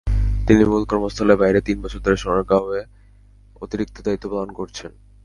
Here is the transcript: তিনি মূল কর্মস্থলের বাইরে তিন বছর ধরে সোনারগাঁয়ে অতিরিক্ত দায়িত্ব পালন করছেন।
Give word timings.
তিনি 0.47 0.63
মূল 0.63 0.83
কর্মস্থলের 0.85 1.37
বাইরে 1.37 1.59
তিন 1.61 1.77
বছর 1.81 1.99
ধরে 1.99 2.17
সোনারগাঁয়ে 2.17 2.81
অতিরিক্ত 3.61 3.95
দায়িত্ব 4.05 4.25
পালন 4.29 4.49
করছেন। 4.53 4.91